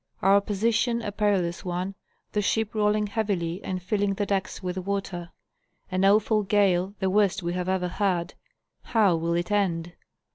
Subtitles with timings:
[0.23, 1.93] our position a perilous one,
[2.31, 5.29] the ship roll ing heavily and filling the decks with water;
[5.91, 9.93] an awful gale, the worst we have ever had,—how will it end?